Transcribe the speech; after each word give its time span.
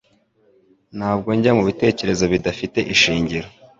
Ntabwo 0.97 1.29
njya 1.37 1.51
mubitekerezo 1.57 2.23
bidafite 2.33 2.79
ishingiro 2.93 3.47